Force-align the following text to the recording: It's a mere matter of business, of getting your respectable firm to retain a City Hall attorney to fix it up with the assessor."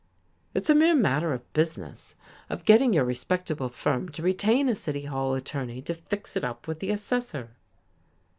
It's 0.55 0.67
a 0.67 0.73
mere 0.73 0.95
matter 0.95 1.31
of 1.31 1.53
business, 1.53 2.15
of 2.49 2.65
getting 2.65 2.91
your 2.91 3.05
respectable 3.05 3.69
firm 3.69 4.09
to 4.13 4.23
retain 4.23 4.67
a 4.67 4.73
City 4.73 5.05
Hall 5.05 5.35
attorney 5.35 5.79
to 5.83 5.93
fix 5.93 6.35
it 6.35 6.43
up 6.43 6.67
with 6.67 6.79
the 6.79 6.89
assessor." 6.89 7.51